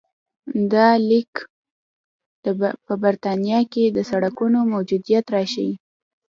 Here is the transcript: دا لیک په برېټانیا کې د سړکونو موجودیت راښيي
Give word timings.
دا 0.73 0.87
لیک 1.09 1.33
په 2.85 2.93
برېټانیا 3.03 3.59
کې 3.71 3.83
د 3.87 3.97
سړکونو 4.09 4.59
موجودیت 4.73 5.25
راښيي 5.33 5.73